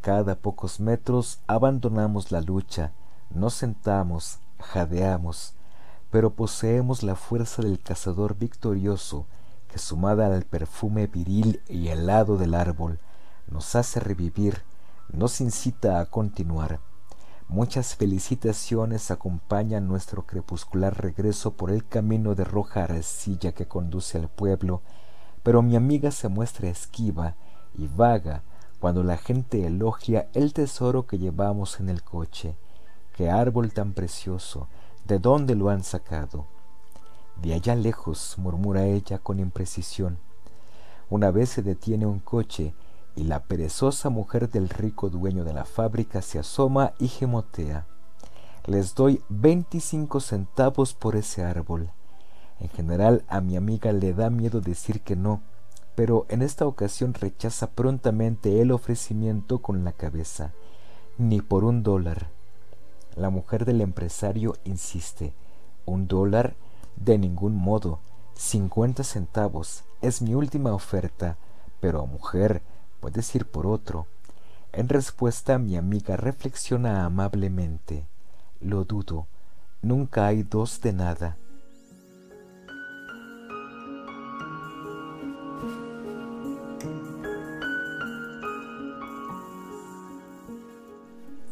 [0.00, 2.92] Cada pocos metros abandonamos la lucha,
[3.28, 5.52] nos sentamos, jadeamos,
[6.10, 9.26] pero poseemos la fuerza del cazador victorioso
[9.68, 12.98] que sumada al perfume viril y helado del árbol
[13.48, 14.62] nos hace revivir,
[15.12, 16.80] nos incita a continuar.
[17.48, 24.28] Muchas felicitaciones acompañan nuestro crepuscular regreso por el camino de roja arcilla que conduce al
[24.28, 24.82] pueblo,
[25.42, 27.34] pero mi amiga se muestra esquiva
[27.74, 28.42] y vaga
[28.78, 32.56] cuando la gente elogia el tesoro que llevamos en el coche.
[33.16, 34.68] ¡Qué árbol tan precioso!
[35.10, 36.46] ¿De dónde lo han sacado?
[37.42, 40.18] De allá lejos, murmura ella con imprecisión.
[41.08, 42.74] Una vez se detiene un coche
[43.16, 47.88] y la perezosa mujer del rico dueño de la fábrica se asoma y gemotea.
[48.66, 51.90] Les doy veinticinco centavos por ese árbol.
[52.60, 55.40] En general a mi amiga le da miedo decir que no,
[55.96, 60.52] pero en esta ocasión rechaza prontamente el ofrecimiento con la cabeza.
[61.18, 62.28] Ni por un dólar.
[63.16, 65.32] La mujer del empresario insiste.
[65.84, 66.54] ¿Un dólar?
[66.96, 68.00] De ningún modo.
[68.34, 69.84] Cincuenta centavos.
[70.00, 71.36] Es mi última oferta.
[71.80, 72.62] Pero, mujer,
[73.00, 74.06] puedes ir por otro.
[74.72, 78.06] En respuesta, mi amiga reflexiona amablemente.
[78.60, 79.26] Lo dudo.
[79.82, 81.36] Nunca hay dos de nada.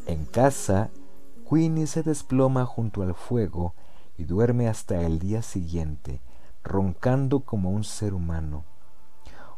[0.06, 0.90] En casa,
[1.48, 3.72] Queenie se desploma junto al fuego
[4.18, 6.20] y duerme hasta el día siguiente,
[6.62, 8.64] roncando como un ser humano.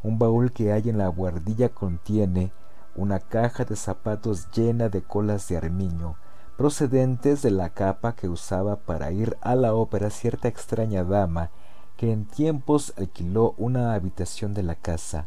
[0.04, 2.52] Un baúl que hay en la guardilla contiene
[2.94, 6.16] una caja de zapatos llena de colas de armiño,
[6.56, 11.50] procedentes de la capa que usaba para ir a la ópera cierta extraña dama
[11.96, 15.26] que en tiempos alquiló una habitación de la casa,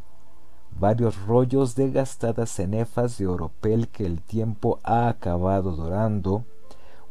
[0.79, 6.45] varios rollos de gastadas cenefas de oropel que el tiempo ha acabado dorando,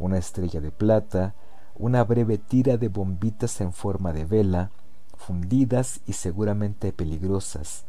[0.02, 1.34] una estrella de plata,
[1.74, 4.70] una breve tira de bombitas en forma de vela,
[5.16, 7.84] fundidas y seguramente peligrosas,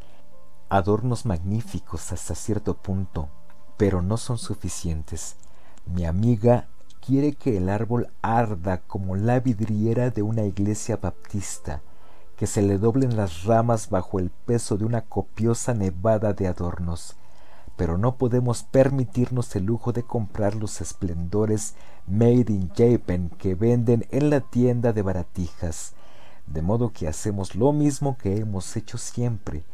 [0.68, 3.28] adornos magníficos hasta cierto punto,
[3.76, 5.36] pero no son suficientes.
[5.86, 6.68] Mi amiga
[7.04, 11.82] quiere que el árbol arda como la vidriera de una iglesia baptista,
[12.36, 17.16] que se le doblen las ramas bajo el peso de una copiosa nevada de adornos,
[17.76, 21.74] pero no podemos permitirnos el lujo de comprar los esplendores
[22.06, 25.94] made in Japan que venden en la tienda de baratijas,
[26.46, 29.64] de modo que hacemos lo mismo que hemos hecho siempre.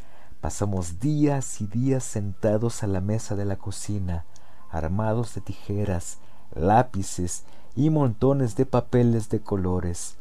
[0.40, 4.24] Pasamos días y días sentados a la mesa de la cocina,
[4.70, 6.18] armados de tijeras,
[6.54, 7.44] lápices
[7.76, 10.16] y montones de papeles de colores.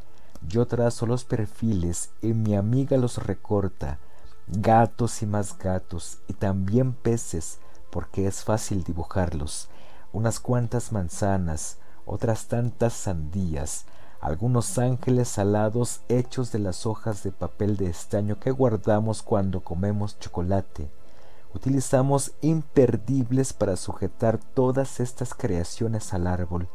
[0.47, 3.99] Yo trazo los perfiles y mi amiga los recorta,
[4.47, 7.59] gatos y más gatos, y también peces,
[7.89, 9.69] porque es fácil dibujarlos,
[10.13, 13.86] unas cuantas manzanas, otras tantas sandías,
[14.21, 20.19] algunos ángeles alados hechos de las hojas de papel de estaño que guardamos cuando comemos
[20.19, 20.89] chocolate.
[21.54, 26.67] Utilizamos imperdibles para sujetar todas estas creaciones al árbol.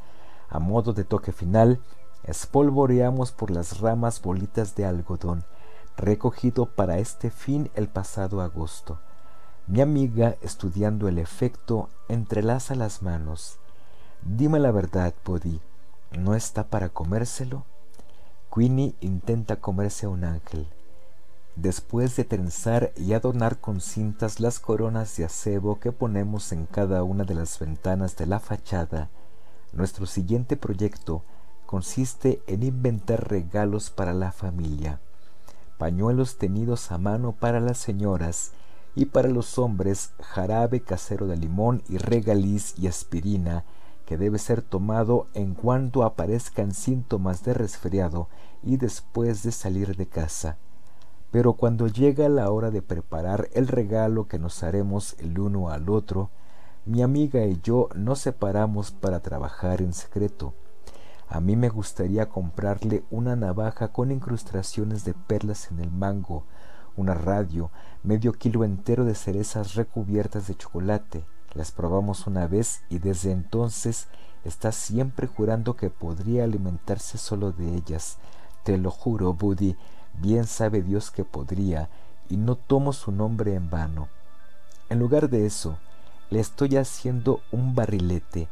[0.48, 1.80] A modo de toque final,
[2.24, 5.44] espolvoreamos por las ramas bolitas de algodón,
[5.96, 8.98] recogido para este fin el pasado agosto.
[9.66, 13.56] Mi amiga, estudiando el efecto, entrelaza las manos.
[14.20, 15.58] Dime la verdad, Poddy,
[16.12, 17.64] ¿no está para comérselo?
[18.54, 20.66] Queenie intenta comerse a un ángel.
[21.56, 27.02] Después de trenzar y adornar con cintas las coronas de acebo que ponemos en cada
[27.02, 29.08] una de las ventanas de la fachada,
[29.72, 31.22] nuestro siguiente proyecto
[31.64, 35.00] consiste en inventar regalos para la familia,
[35.78, 38.52] pañuelos tenidos a mano para las señoras
[38.94, 43.64] y para los hombres jarabe casero de limón y regaliz y aspirina
[44.06, 48.28] que debe ser tomado en cuanto aparezcan síntomas de resfriado
[48.62, 50.58] y después de salir de casa.
[51.30, 55.88] Pero cuando llega la hora de preparar el regalo que nos haremos el uno al
[55.88, 56.30] otro,
[56.86, 60.54] mi amiga y yo nos separamos para trabajar en secreto.
[61.28, 66.44] A mí me gustaría comprarle una navaja con incrustaciones de perlas en el mango,
[66.96, 67.70] una radio,
[68.04, 71.24] medio kilo entero de cerezas recubiertas de chocolate.
[71.54, 74.08] Las probamos una vez y desde entonces
[74.44, 78.18] está siempre jurando que podría alimentarse solo de ellas.
[78.62, 79.76] Te lo juro, Buddy,
[80.20, 81.88] bien sabe Dios que podría,
[82.28, 84.08] y no tomo su nombre en vano.
[84.90, 85.78] En lugar de eso,
[86.30, 88.48] le estoy haciendo un barrilete.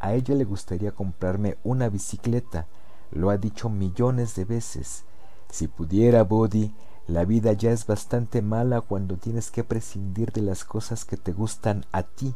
[0.00, 2.66] A ella le gustaría comprarme una bicicleta,
[3.12, 5.04] lo ha dicho millones de veces.
[5.50, 6.74] Si pudiera, Buddy,
[7.08, 11.32] la vida ya es bastante mala cuando tienes que prescindir de las cosas que te
[11.32, 12.34] gustan a ti.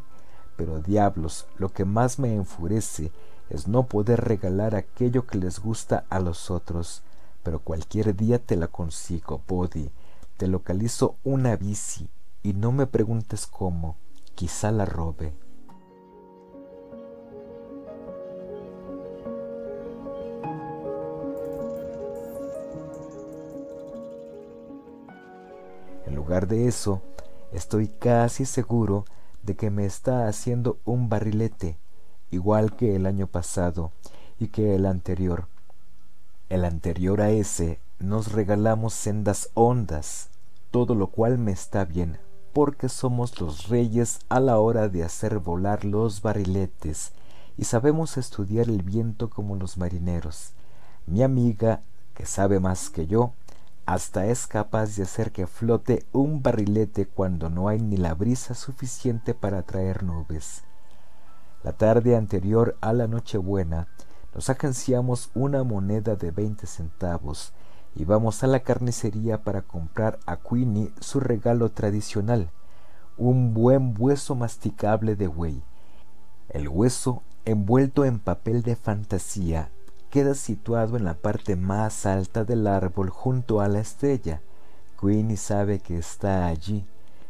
[0.56, 3.10] Pero diablos, lo que más me enfurece
[3.48, 7.02] es no poder regalar aquello que les gusta a los otros.
[7.42, 9.90] Pero cualquier día te la consigo, Body.
[10.36, 12.08] Te localizo una bici
[12.44, 13.96] y no me preguntes cómo.
[14.36, 15.34] Quizá la robe.
[26.10, 27.02] En lugar de eso,
[27.52, 29.04] estoy casi seguro
[29.44, 31.78] de que me está haciendo un barrilete,
[32.32, 33.92] igual que el año pasado
[34.40, 35.46] y que el anterior.
[36.48, 40.30] El anterior a ese nos regalamos sendas ondas,
[40.72, 42.18] todo lo cual me está bien,
[42.52, 47.12] porque somos los reyes a la hora de hacer volar los barriletes
[47.56, 50.54] y sabemos estudiar el viento como los marineros.
[51.06, 51.82] Mi amiga,
[52.14, 53.32] que sabe más que yo,
[53.86, 58.54] hasta es capaz de hacer que flote un barrilete cuando no hay ni la brisa
[58.54, 60.62] suficiente para traer nubes.
[61.62, 63.88] La tarde anterior a la Nochebuena
[64.34, 67.52] nos agenciamos una moneda de veinte centavos
[67.94, 72.50] y vamos a la carnicería para comprar a Queenie su regalo tradicional,
[73.18, 75.62] un buen hueso masticable de buey.
[76.48, 79.70] El hueso, envuelto en papel de fantasía,
[80.10, 84.42] queda situado en la parte más alta del árbol junto a la estrella.
[85.00, 86.84] Queenie sabe que está allí.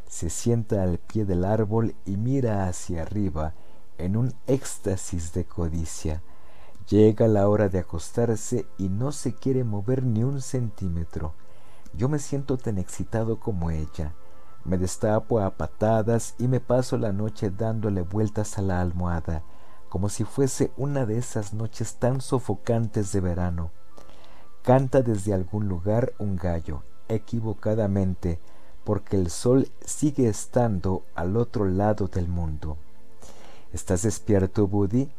[0.08, 3.52] Se sienta al pie del árbol y mira hacia arriba
[3.98, 6.22] en un éxtasis de codicia.
[6.88, 11.34] Llega la hora de acostarse y no se quiere mover ni un centímetro.
[11.92, 14.14] Yo me siento tan excitado como ella.
[14.64, 19.42] Me destapo a patadas y me paso la noche dándole vueltas a la almohada
[19.90, 23.72] como si fuese una de esas noches tan sofocantes de verano.
[24.62, 28.38] Canta desde algún lugar un gallo, equivocadamente,
[28.84, 32.78] porque el sol sigue estando al otro lado del mundo.
[33.72, 35.10] ¿Estás despierto, Buddy?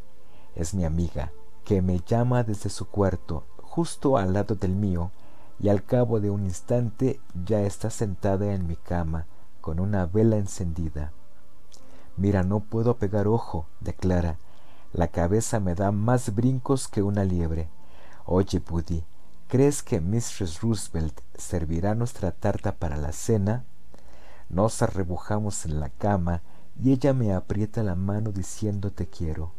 [0.55, 1.34] Es mi amiga,
[1.65, 5.11] que me llama desde su cuarto, justo al lado del mío,
[5.59, 9.28] y al cabo de un instante ya está sentada en mi cama,
[9.59, 11.11] con una vela encendida.
[12.15, 14.38] Mira, no puedo pegar ojo, declara,
[14.94, 17.70] la cabeza me da más brincos que una liebre.
[18.26, 19.04] Oye, Buddy,
[19.48, 23.64] ¿crees que Mistress Roosevelt servirá nuestra tarta para la cena?
[24.50, 26.42] Nos arrebujamos en la cama
[26.82, 29.54] y ella me aprieta la mano diciendo te quiero.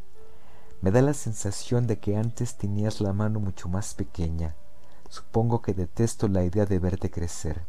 [0.82, 4.54] Me da la sensación de que antes tenías la mano mucho más pequeña.
[5.08, 7.62] Supongo que detesto la idea de verte crecer.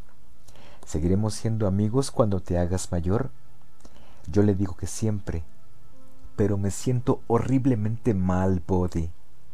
[0.85, 3.29] ¿Seguiremos siendo amigos cuando te hagas mayor?
[4.27, 5.43] Yo le digo que siempre,
[6.35, 9.11] pero me siento horriblemente mal, Body.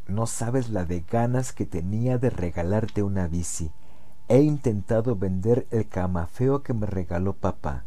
[0.08, 3.72] No sabes la de ganas que tenía de regalarte una bici.
[4.28, 7.84] He intentado vender el camafeo que me regaló papá.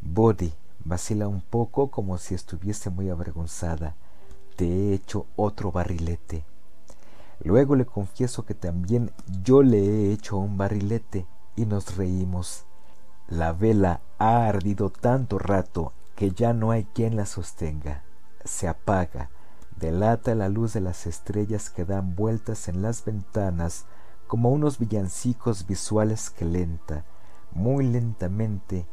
[0.00, 0.52] Body
[0.84, 3.94] vacila un poco como si estuviese muy avergonzada.
[4.56, 6.44] Te he hecho otro barrilete.
[7.42, 9.10] Luego le confieso que también
[9.42, 11.26] yo le he hecho un barrilete
[11.56, 12.64] y nos reímos.
[13.28, 18.02] La vela ha ardido tanto rato que ya no hay quien la sostenga
[18.50, 19.30] se apaga,
[19.76, 23.86] delata la luz de las estrellas que dan vueltas en las ventanas
[24.26, 27.04] como unos villancicos visuales que lenta,
[27.52, 28.86] muy lentamente,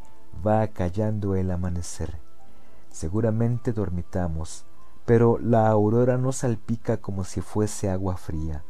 [0.45, 2.19] va acallando el amanecer.
[2.89, 4.65] Seguramente dormitamos,
[5.05, 8.63] pero la aurora nos salpica como si fuese agua fría.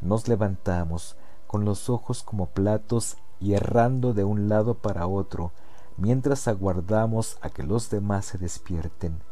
[0.00, 1.16] Nos levantamos,
[1.46, 5.52] con los ojos como platos y errando de un lado para otro,
[5.96, 9.27] mientras aguardamos a que los demás se despierten.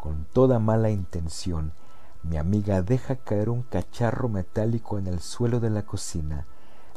[0.00, 1.74] Con toda mala intención,
[2.22, 6.46] mi amiga deja caer un cacharro metálico en el suelo de la cocina.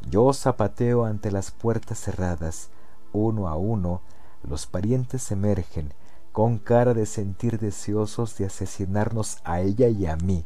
[0.10, 2.70] Yo zapateo ante las puertas cerradas.
[3.12, 4.00] Uno a uno,
[4.42, 5.94] los parientes emergen,
[6.32, 10.46] con cara de sentir deseosos de asesinarnos a ella y a mí.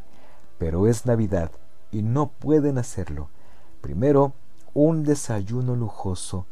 [0.57, 1.51] Pero es Navidad
[1.91, 3.29] y no pueden hacerlo.
[3.81, 4.33] Primero,
[4.73, 6.47] un desayuno lujoso,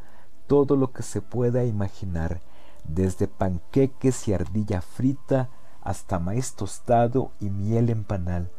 [0.46, 2.42] todo lo que se pueda imaginar,
[2.84, 5.50] desde panqueques y ardilla frita
[5.86, 8.50] hasta maíz tostado y miel en panal,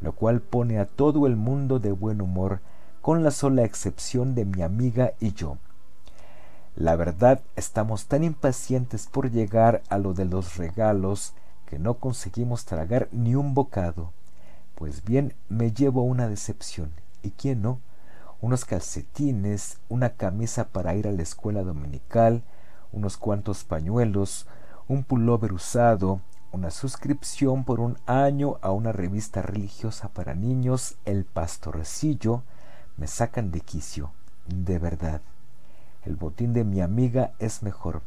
[0.00, 2.60] lo cual pone a todo el mundo de buen humor,
[3.02, 5.58] con la sola excepción de mi amiga y yo.
[6.74, 11.34] La verdad, estamos tan impacientes por llegar a lo de los regalos
[11.66, 14.12] que no conseguimos tragar ni un bocado.
[14.74, 16.90] Pues bien, me llevo una decepción.
[17.22, 17.80] ¿Y quién no?
[18.40, 22.42] Unos calcetines, una camisa para ir a la escuela dominical,
[22.92, 24.46] unos cuantos pañuelos,
[24.88, 26.20] un pullover usado,
[26.52, 32.42] una suscripción por un año a una revista religiosa para niños, El Pastorcillo,
[32.96, 34.10] me sacan de quicio,
[34.46, 35.20] de verdad.
[36.04, 38.02] El botín de mi amiga es mejor.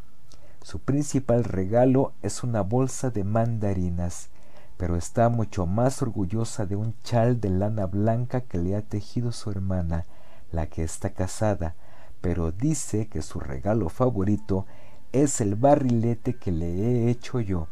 [0.62, 4.30] Su principal regalo es una bolsa de mandarinas,
[4.76, 9.32] pero está mucho más orgullosa de un chal de lana blanca que le ha tejido
[9.32, 10.06] su hermana,
[10.52, 11.76] la que está casada,
[12.20, 14.66] pero dice que su regalo favorito
[15.14, 17.68] es el barrilete que le he hecho yo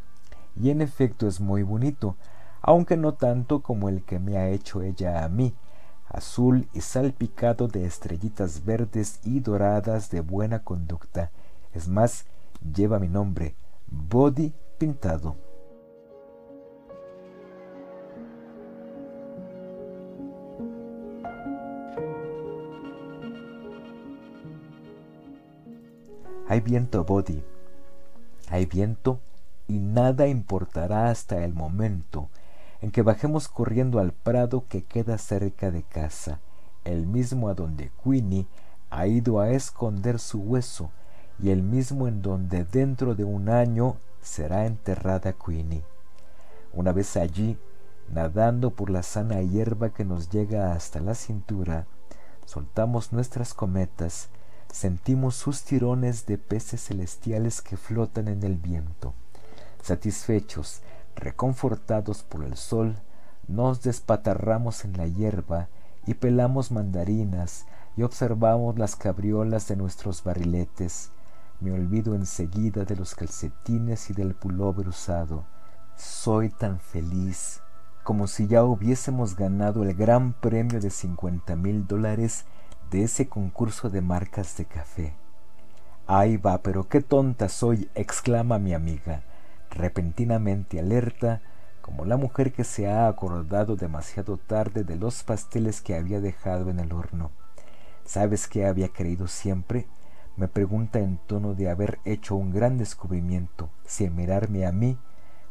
[0.55, 2.15] y en efecto es muy bonito,
[2.61, 5.53] aunque no tanto como el que me ha hecho ella a mí.
[6.07, 11.31] azul y salpicado de estrellitas verdes y doradas de buena conducta.
[11.73, 12.25] Es más,
[12.75, 13.55] lleva mi nombre,
[13.87, 15.37] Body Pintado.
[26.47, 27.41] Hay viento, Body.
[28.49, 29.21] Hay viento
[29.71, 32.27] y nada importará hasta el momento
[32.81, 36.41] en que bajemos corriendo al prado que queda cerca de casa,
[36.83, 38.47] el mismo a donde Queenie
[38.89, 40.91] ha ido a esconder su hueso
[41.39, 45.85] y el mismo en donde dentro de un año será enterrada Queenie.
[46.73, 47.57] Una vez allí,
[48.13, 51.85] nadando por la sana hierba que nos llega hasta la cintura,
[52.45, 54.27] soltamos nuestras cometas,
[54.69, 59.13] sentimos sus tirones de peces celestiales que flotan en el viento.
[59.81, 60.83] Satisfechos,
[61.15, 62.97] reconfortados por el sol,
[63.47, 65.69] nos despatarramos en la hierba
[66.05, 67.65] y pelamos mandarinas
[67.97, 71.11] y observamos las cabriolas de nuestros barriletes.
[71.59, 75.45] Me olvido enseguida de los calcetines y del pullover usado.
[75.95, 77.61] Soy tan feliz
[78.03, 82.45] como si ya hubiésemos ganado el gran premio de cincuenta mil dólares
[82.89, 85.15] de ese concurso de marcas de café.
[86.07, 89.23] Ahí va, pero qué tonta soy, exclama mi amiga
[89.71, 91.41] repentinamente alerta,
[91.81, 96.69] como la mujer que se ha acordado demasiado tarde de los pasteles que había dejado
[96.69, 97.31] en el horno.
[98.05, 99.87] ¿Sabes qué había creído siempre?
[100.37, 104.97] me pregunta en tono de haber hecho un gran descubrimiento, sin mirarme a mí,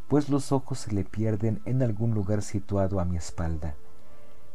[0.08, 3.74] pues los ojos se le pierden en algún lugar situado a mi espalda.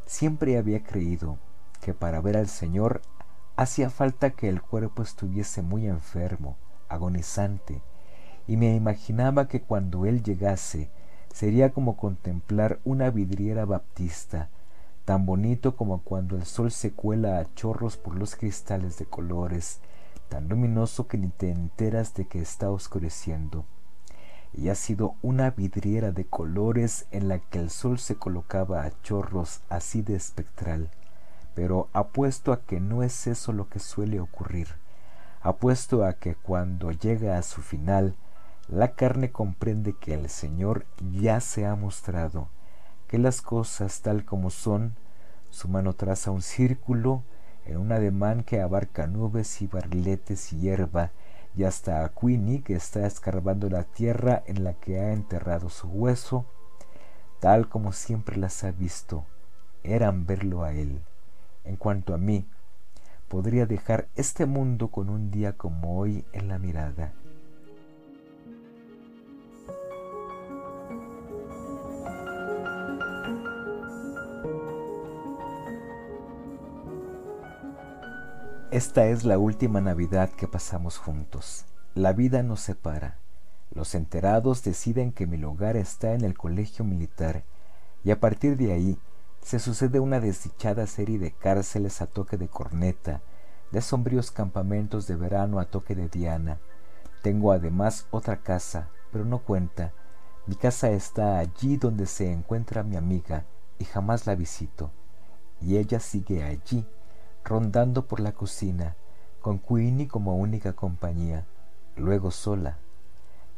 [0.05, 1.37] Siempre había creído
[1.81, 3.01] que para ver al Señor
[3.55, 6.57] hacía falta que el cuerpo estuviese muy enfermo,
[6.89, 7.81] agonizante,
[8.47, 10.89] y me imaginaba que cuando él llegase
[11.33, 14.49] sería como contemplar una vidriera baptista,
[15.03, 19.79] tan bonito como cuando el sol se cuela a chorros por los cristales de colores,
[20.29, 23.65] tan luminoso que ni te enteras de que está oscureciendo.
[24.53, 29.01] Y ha sido una vidriera de colores en la que el sol se colocaba a
[29.01, 30.89] chorros así de espectral,
[31.53, 34.69] pero apuesto a que no es eso lo que suele ocurrir.
[35.41, 38.15] Apuesto a que cuando llega a su final,
[38.67, 42.49] la carne comprende que el Señor ya se ha mostrado,
[43.07, 44.95] que las cosas tal como son,
[45.51, 47.21] su mano traza un círculo
[47.65, 51.11] en un ademán que abarca nubes y barriletes y hierba,
[51.55, 55.87] y hasta a Queenie que está escarbando la tierra en la que ha enterrado su
[55.87, 56.45] hueso,
[57.39, 59.25] tal como siempre las ha visto,
[59.83, 61.01] eran verlo a él.
[61.63, 62.47] En cuanto a mí,
[63.27, 67.13] podría dejar este mundo con un día como hoy en la mirada
[78.75, 81.63] Esta es la última Navidad que pasamos juntos.
[81.93, 83.19] La vida nos separa.
[83.71, 87.45] Los enterados deciden que mi lugar está en el colegio militar
[88.03, 88.99] y a partir de ahí
[89.41, 93.21] se sucede una desdichada serie de cárceles a toque de corneta,
[93.71, 96.59] de sombríos campamentos de verano a toque de diana.
[97.21, 99.93] Tengo además otra casa, pero no cuenta.
[100.47, 103.45] Mi casa está allí donde se encuentra mi amiga
[103.79, 104.91] y jamás la visito.
[105.61, 106.85] Y ella sigue allí
[107.45, 108.95] rondando por la cocina,
[109.39, 111.45] con Queenie como única compañía,
[111.95, 112.79] luego sola.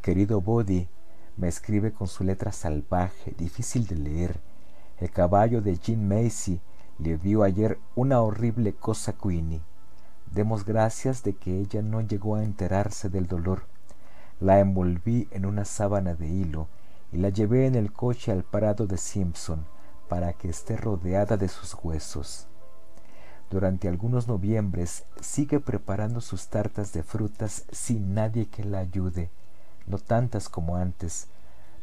[0.02, 0.90] Querido Body,
[1.38, 4.42] me escribe con su letra salvaje, difícil de leer.
[5.00, 6.60] El caballo de Jean Macy
[7.00, 9.62] le dio ayer una horrible cosa a Queenie.
[10.34, 13.64] Demos gracias de que ella no llegó a enterarse del dolor.
[14.42, 16.68] La envolví en una sábana de hilo
[17.14, 19.66] y la llevé en el coche al parado de Simpson
[20.10, 22.50] para que esté rodeada de sus huesos.
[23.50, 29.30] Durante algunos noviembres sigue preparando sus tartas de frutas sin nadie que la ayude,
[29.86, 31.28] no tantas como antes,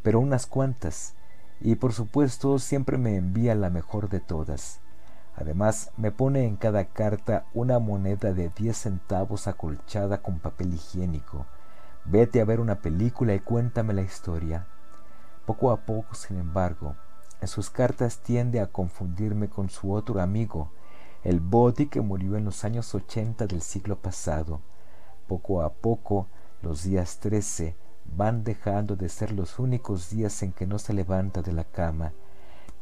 [0.02, 1.14] pero unas cuantas,
[1.60, 4.80] y por supuesto siempre me envía la mejor de todas.
[5.36, 11.46] Además, me pone en cada carta una moneda de diez centavos acolchada con papel higiénico.
[12.04, 14.66] Vete a ver una película y cuéntame la historia.
[15.46, 16.94] Poco a poco, sin embargo,
[17.40, 20.70] en sus cartas tiende a confundirme con su otro amigo,
[21.24, 24.60] el Body que murió en los años ochenta del siglo pasado.
[25.26, 26.26] Poco a poco,
[26.62, 27.74] los días trece
[28.14, 32.12] van dejando de ser los únicos días en que no se levanta de la cama.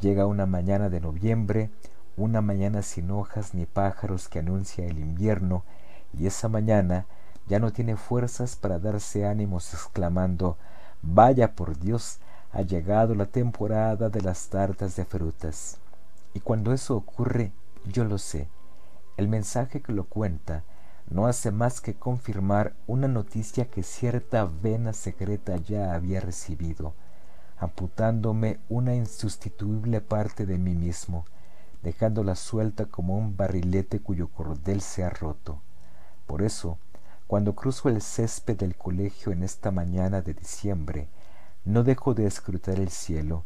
[0.00, 1.70] Llega una mañana de noviembre,
[2.16, 5.62] una mañana sin hojas ni pájaros que anuncia el invierno,
[6.12, 7.06] y esa mañana
[7.48, 10.56] ya no tiene fuerzas para darse ánimos exclamando
[11.00, 12.18] Vaya por Dios,
[12.52, 15.78] ha llegado la temporada de las tartas de frutas.
[16.34, 17.52] Y cuando eso ocurre,
[17.84, 18.48] Yo lo sé.
[19.16, 20.64] El mensaje que lo cuenta
[21.10, 26.94] no hace más que confirmar una noticia que cierta vena secreta ya había recibido,
[27.58, 31.24] amputándome una insustituible parte de mí mismo,
[31.82, 35.60] dejándola suelta como un barrilete cuyo cordel se ha roto.
[36.26, 36.78] Por eso,
[37.26, 41.08] cuando cruzo el césped del colegio en esta mañana de diciembre,
[41.64, 43.44] no dejo de escrutar el cielo,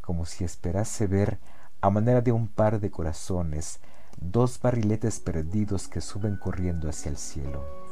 [0.00, 1.38] como si esperase ver,
[1.86, 3.78] a manera de un par de corazones,
[4.20, 7.85] dos barriletes perdidos que suben corriendo hacia el cielo.